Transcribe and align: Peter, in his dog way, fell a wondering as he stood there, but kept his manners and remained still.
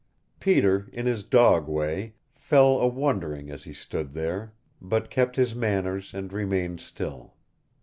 Peter, 0.39 0.89
in 0.91 1.05
his 1.05 1.21
dog 1.23 1.67
way, 1.67 2.15
fell 2.31 2.79
a 2.79 2.87
wondering 2.87 3.51
as 3.51 3.65
he 3.65 3.71
stood 3.71 4.13
there, 4.13 4.51
but 4.81 5.11
kept 5.11 5.35
his 5.35 5.53
manners 5.53 6.11
and 6.15 6.33
remained 6.33 6.79
still. 6.81 7.35